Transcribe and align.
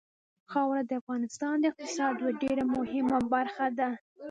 خاوره 0.51 0.83
د 0.85 0.91
افغانستان 1.01 1.55
د 1.59 1.63
اقتصاد 1.71 2.13
یوه 2.21 2.33
ډېره 2.41 2.63
مهمه 2.75 3.17
برخه 3.33 3.67
ده. 3.77 3.89